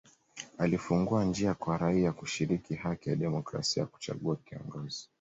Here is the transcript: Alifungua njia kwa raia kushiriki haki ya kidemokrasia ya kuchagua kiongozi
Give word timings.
Alifungua 0.57 1.25
njia 1.25 1.53
kwa 1.53 1.77
raia 1.77 2.11
kushiriki 2.11 2.75
haki 2.75 3.09
ya 3.09 3.15
kidemokrasia 3.15 3.81
ya 3.83 3.87
kuchagua 3.87 4.35
kiongozi 4.35 5.09